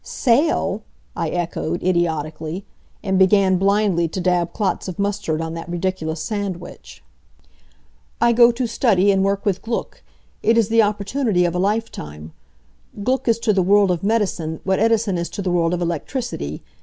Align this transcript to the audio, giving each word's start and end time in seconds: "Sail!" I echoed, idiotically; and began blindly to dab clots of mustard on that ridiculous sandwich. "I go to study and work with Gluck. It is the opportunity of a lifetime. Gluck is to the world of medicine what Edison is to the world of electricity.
"Sail!" 0.03 0.81
I 1.15 1.29
echoed, 1.29 1.83
idiotically; 1.83 2.65
and 3.03 3.19
began 3.19 3.59
blindly 3.59 4.07
to 4.07 4.19
dab 4.19 4.51
clots 4.51 4.87
of 4.87 4.97
mustard 4.97 5.41
on 5.41 5.53
that 5.53 5.69
ridiculous 5.69 6.23
sandwich. 6.23 7.03
"I 8.19 8.31
go 8.33 8.51
to 8.51 8.65
study 8.65 9.11
and 9.11 9.23
work 9.23 9.45
with 9.45 9.61
Gluck. 9.61 10.01
It 10.41 10.57
is 10.57 10.69
the 10.69 10.81
opportunity 10.81 11.45
of 11.45 11.53
a 11.53 11.59
lifetime. 11.59 12.33
Gluck 13.03 13.27
is 13.27 13.37
to 13.41 13.53
the 13.53 13.61
world 13.61 13.91
of 13.91 14.01
medicine 14.03 14.59
what 14.63 14.79
Edison 14.79 15.19
is 15.19 15.29
to 15.29 15.41
the 15.43 15.51
world 15.51 15.71
of 15.71 15.83
electricity. 15.83 16.63